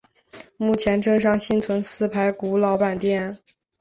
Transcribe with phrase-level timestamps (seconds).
[0.57, 3.37] 目前镇上幸存四排古老板店。